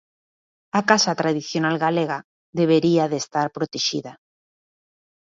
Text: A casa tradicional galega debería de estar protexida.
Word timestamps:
A 0.79 0.81
casa 0.89 1.13
tradicional 1.21 1.75
galega 1.85 2.19
debería 2.59 3.03
de 3.11 3.17
estar 3.23 3.47
protexida. 3.57 4.11